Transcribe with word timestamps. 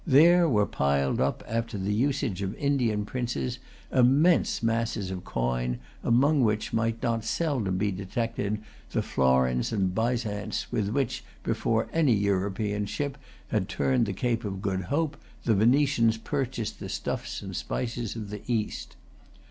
There 0.07 0.49
were 0.49 0.65
piled 0.65 1.21
up, 1.21 1.43
after 1.47 1.77
the 1.77 1.93
usage 1.93 2.41
of 2.41 2.55
Indian 2.55 3.05
princes, 3.05 3.59
immense 3.91 4.63
masses 4.63 5.11
of 5.11 5.23
coin, 5.23 5.77
among 6.03 6.41
which 6.43 6.73
might 6.73 7.03
not 7.03 7.23
seldom 7.23 7.79
he 7.79 7.91
detected 7.91 8.63
the 8.89 9.03
florins 9.03 9.71
and 9.71 9.93
byzants 9.93 10.71
with 10.71 10.87
which, 10.89 11.23
before 11.43 11.87
any 11.93 12.15
European 12.15 12.87
ship 12.87 13.15
had 13.49 13.69
turned 13.69 14.07
the 14.07 14.13
Cape 14.13 14.43
of 14.43 14.59
Good 14.63 14.81
Hope, 14.85 15.17
the 15.43 15.53
Venetians 15.53 16.17
purchased 16.17 16.79
the 16.79 16.89
stuffs 16.89 17.43
and 17.43 17.55
spices 17.55 18.15
of 18.15 18.31
the 18.31 18.41
East. 18.47 18.95